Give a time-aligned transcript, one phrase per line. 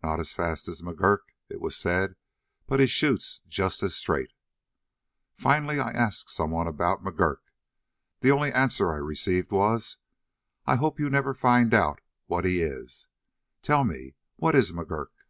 [0.00, 2.14] 'Not as fast as McGurk,' it was said,
[2.68, 4.32] 'but he shoots just as straight.'
[5.34, 7.38] Finally I asked someone about McGurk.
[8.20, 9.96] The only answer I received was:
[10.66, 13.08] 'I hope you never find out what he is.'
[13.60, 15.24] Tell me, what is McGurk?"